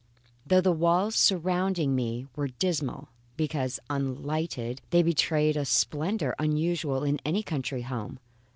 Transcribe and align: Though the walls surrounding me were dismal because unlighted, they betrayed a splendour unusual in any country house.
Though 0.47 0.61
the 0.61 0.71
walls 0.71 1.13
surrounding 1.13 1.93
me 1.93 2.25
were 2.35 2.47
dismal 2.47 3.09
because 3.37 3.79
unlighted, 3.87 4.81
they 4.89 5.03
betrayed 5.03 5.55
a 5.55 5.63
splendour 5.63 6.33
unusual 6.39 7.03
in 7.03 7.19
any 7.23 7.43
country 7.43 7.83
house. 7.83 8.15